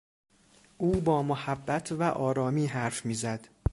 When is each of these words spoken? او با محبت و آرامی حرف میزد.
او 0.77 1.01
با 1.01 1.23
محبت 1.23 1.91
و 1.91 2.03
آرامی 2.03 2.65
حرف 2.65 3.05
میزد. 3.05 3.47